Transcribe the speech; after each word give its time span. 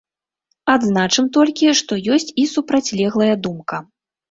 Адзначым 0.75 1.25
толькі, 1.37 1.69
што 1.81 1.93
ёсць 2.17 2.27
і 2.41 2.47
супрацьлеглая 2.55 3.31
думка. 3.47 3.83